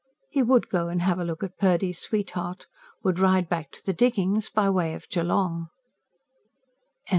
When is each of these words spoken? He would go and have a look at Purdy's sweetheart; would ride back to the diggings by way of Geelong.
He 0.31 0.41
would 0.41 0.67
go 0.67 0.87
and 0.87 0.99
have 1.03 1.19
a 1.19 1.23
look 1.23 1.43
at 1.43 1.59
Purdy's 1.59 1.99
sweetheart; 1.99 2.65
would 3.03 3.19
ride 3.19 3.47
back 3.47 3.69
to 3.73 3.85
the 3.85 3.93
diggings 3.93 4.49
by 4.49 4.67
way 4.67 4.95
of 4.95 5.07
Geelong. 5.09 5.67